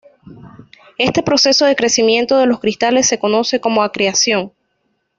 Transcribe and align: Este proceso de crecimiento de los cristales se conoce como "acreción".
Este 0.97 1.21
proceso 1.21 1.63
de 1.67 1.75
crecimiento 1.75 2.39
de 2.39 2.47
los 2.47 2.59
cristales 2.59 3.07
se 3.07 3.19
conoce 3.19 3.61
como 3.61 3.83
"acreción". 3.83 4.51